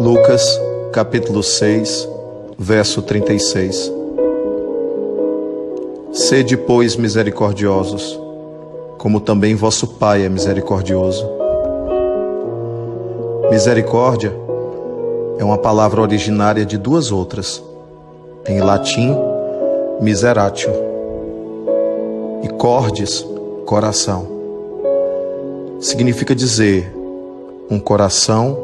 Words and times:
Lucas, 0.00 0.60
capítulo 0.92 1.42
6, 1.42 2.08
verso 2.58 3.02
36. 3.02 3.92
Sede, 6.12 6.56
pois, 6.56 6.96
misericordiosos, 6.96 8.18
como 8.96 9.20
também 9.20 9.54
vosso 9.54 9.86
Pai 9.86 10.24
é 10.24 10.28
misericordioso. 10.28 11.28
Misericórdia 13.50 14.32
é 15.38 15.44
uma 15.44 15.58
palavra 15.58 16.00
originária 16.00 16.64
de 16.64 16.78
duas 16.78 17.12
outras. 17.12 17.62
Em 18.46 18.60
latim, 18.60 19.14
miseratio, 20.00 20.72
e 22.42 22.48
cordes, 22.48 23.26
coração. 23.70 24.26
Significa 25.78 26.34
dizer 26.34 26.92
um 27.70 27.78
coração 27.78 28.58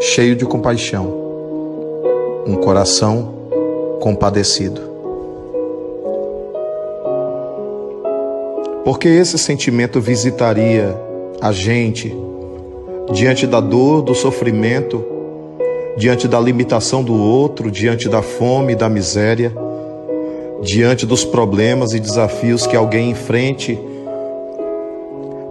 cheio 0.00 0.34
de 0.34 0.44
compaixão, 0.44 1.06
um 2.44 2.56
coração 2.56 3.32
compadecido. 4.00 4.80
Porque 8.84 9.06
esse 9.06 9.38
sentimento 9.38 10.00
visitaria 10.00 11.00
a 11.40 11.52
gente 11.52 12.12
diante 13.12 13.46
da 13.46 13.60
dor, 13.60 14.02
do 14.02 14.12
sofrimento, 14.12 15.04
diante 15.96 16.26
da 16.26 16.40
limitação 16.40 17.00
do 17.00 17.14
outro, 17.14 17.70
diante 17.70 18.08
da 18.08 18.22
fome 18.22 18.74
da 18.74 18.88
miséria, 18.88 19.52
diante 20.62 21.04
dos 21.04 21.24
problemas 21.24 21.92
e 21.92 21.98
desafios 21.98 22.68
que 22.68 22.76
alguém 22.76 23.10
enfrente 23.10 23.76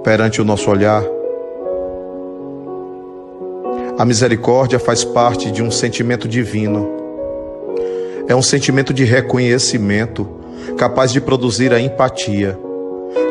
perante 0.01 0.41
o 0.41 0.45
nosso 0.45 0.71
olhar. 0.71 1.03
A 3.97 4.05
misericórdia 4.05 4.79
faz 4.79 5.03
parte 5.03 5.51
de 5.51 5.61
um 5.61 5.69
sentimento 5.69 6.29
divino. 6.29 6.89
É 8.25 8.33
um 8.33 8.41
sentimento 8.41 8.93
de 8.93 9.03
reconhecimento, 9.03 10.25
capaz 10.77 11.11
de 11.11 11.19
produzir 11.19 11.73
a 11.73 11.79
empatia, 11.79 12.57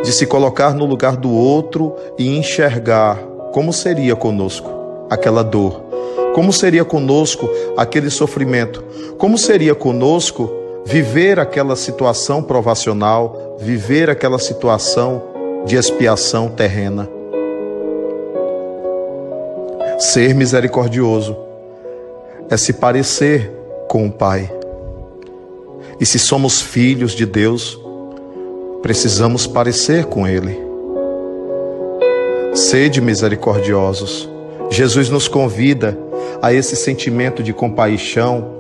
de 0.04 0.12
se 0.12 0.26
colocar 0.26 0.74
no 0.74 0.84
lugar 0.84 1.16
do 1.16 1.32
outro 1.32 1.96
e 2.18 2.36
enxergar 2.36 3.16
como 3.52 3.72
seria 3.72 4.14
conosco 4.14 4.70
aquela 5.08 5.42
dor, 5.42 5.80
como 6.34 6.52
seria 6.52 6.84
conosco 6.84 7.48
aquele 7.74 8.10
sofrimento, 8.10 8.84
como 9.16 9.38
seria 9.38 9.74
conosco 9.74 10.59
viver 10.90 11.38
aquela 11.38 11.76
situação 11.76 12.42
provacional, 12.42 13.56
viver 13.60 14.10
aquela 14.10 14.40
situação 14.40 15.22
de 15.64 15.76
expiação 15.76 16.48
terrena. 16.48 17.08
Ser 20.00 20.34
misericordioso 20.34 21.36
é 22.48 22.56
se 22.56 22.72
parecer 22.72 23.52
com 23.86 24.06
o 24.06 24.10
Pai. 24.10 24.50
E 26.00 26.04
se 26.04 26.18
somos 26.18 26.60
filhos 26.60 27.12
de 27.12 27.24
Deus, 27.24 27.78
precisamos 28.82 29.46
parecer 29.46 30.06
com 30.06 30.26
Ele. 30.26 30.58
Sede 32.52 33.00
misericordiosos. 33.00 34.28
Jesus 34.70 35.08
nos 35.08 35.28
convida 35.28 35.96
a 36.42 36.52
esse 36.52 36.74
sentimento 36.74 37.44
de 37.44 37.52
compaixão 37.52 38.58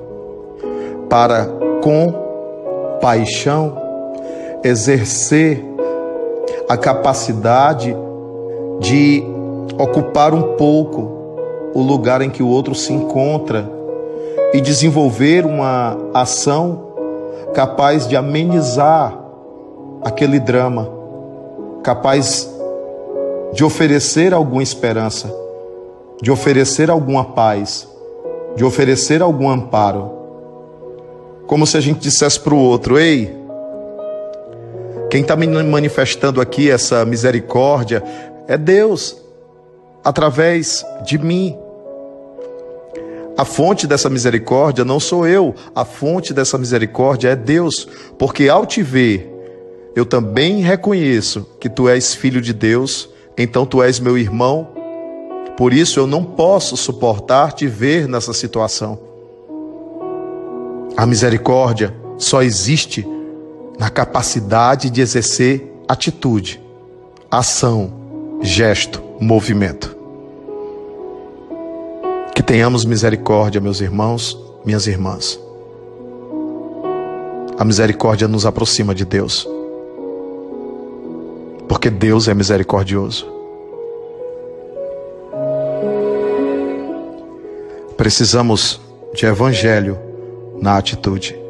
para, 1.08 1.48
com 1.80 2.98
paixão, 3.00 3.76
exercer 4.62 5.64
a 6.68 6.76
capacidade 6.76 7.96
de 8.78 9.24
ocupar 9.78 10.34
um 10.34 10.56
pouco 10.56 11.20
o 11.74 11.80
lugar 11.80 12.22
em 12.22 12.30
que 12.30 12.42
o 12.42 12.48
outro 12.48 12.74
se 12.74 12.92
encontra 12.92 13.70
e 14.52 14.60
desenvolver 14.60 15.46
uma 15.46 15.96
ação 16.12 16.90
capaz 17.54 18.06
de 18.06 18.16
amenizar 18.16 19.16
aquele 20.02 20.38
drama, 20.38 20.88
capaz 21.82 22.48
de 23.52 23.64
oferecer 23.64 24.32
alguma 24.32 24.62
esperança, 24.62 25.32
de 26.22 26.30
oferecer 26.30 26.90
alguma 26.90 27.24
paz, 27.24 27.88
de 28.56 28.64
oferecer 28.64 29.22
algum 29.22 29.48
amparo. 29.48 30.19
Como 31.50 31.66
se 31.66 31.76
a 31.76 31.80
gente 31.80 31.98
dissesse 31.98 32.38
para 32.38 32.54
o 32.54 32.58
outro: 32.58 32.96
Ei, 32.96 33.28
quem 35.10 35.22
está 35.22 35.34
me 35.34 35.48
manifestando 35.48 36.40
aqui 36.40 36.70
essa 36.70 37.04
misericórdia 37.04 38.04
é 38.46 38.56
Deus 38.56 39.16
através 40.04 40.86
de 41.04 41.18
mim. 41.18 41.58
A 43.36 43.44
fonte 43.44 43.84
dessa 43.88 44.08
misericórdia 44.08 44.84
não 44.84 45.00
sou 45.00 45.26
eu, 45.26 45.52
a 45.74 45.84
fonte 45.84 46.32
dessa 46.32 46.56
misericórdia 46.56 47.30
é 47.30 47.34
Deus, 47.34 47.88
porque 48.16 48.48
ao 48.48 48.64
te 48.64 48.80
ver, 48.80 49.28
eu 49.96 50.06
também 50.06 50.60
reconheço 50.60 51.44
que 51.58 51.68
tu 51.68 51.88
és 51.88 52.14
filho 52.14 52.40
de 52.40 52.52
Deus, 52.52 53.08
então 53.36 53.66
tu 53.66 53.82
és 53.82 53.98
meu 53.98 54.16
irmão. 54.16 54.68
Por 55.56 55.72
isso 55.72 55.98
eu 55.98 56.06
não 56.06 56.22
posso 56.22 56.76
suportar 56.76 57.52
te 57.54 57.66
ver 57.66 58.06
nessa 58.06 58.32
situação. 58.32 59.09
A 61.00 61.06
misericórdia 61.06 61.94
só 62.18 62.42
existe 62.42 63.08
na 63.78 63.88
capacidade 63.88 64.90
de 64.90 65.00
exercer 65.00 65.72
atitude, 65.88 66.60
ação, 67.30 67.90
gesto 68.42 69.02
movimento. 69.18 69.96
Que 72.34 72.42
tenhamos 72.42 72.84
misericórdia, 72.84 73.62
meus 73.62 73.80
irmãos, 73.80 74.38
minhas 74.62 74.86
irmãs. 74.86 75.40
A 77.58 77.64
misericórdia 77.64 78.28
nos 78.28 78.44
aproxima 78.44 78.94
de 78.94 79.06
Deus. 79.06 79.48
Porque 81.66 81.88
Deus 81.88 82.28
é 82.28 82.34
misericordioso. 82.34 83.26
Precisamos 87.96 88.78
de 89.14 89.24
evangelho 89.24 90.09
na 90.60 90.76
atitude. 90.76 91.49